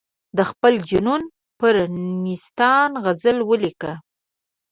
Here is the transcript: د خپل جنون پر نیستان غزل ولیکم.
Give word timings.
د 0.37 0.39
خپل 0.49 0.73
جنون 0.89 1.21
پر 1.59 1.75
نیستان 2.23 2.89
غزل 3.03 3.37
ولیکم. 3.49 3.97